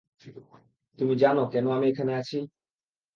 [0.99, 2.37] তুমি জানো কেন আমি এখানে আছি?